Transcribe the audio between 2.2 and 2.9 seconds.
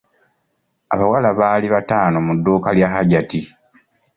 mu dduuka lya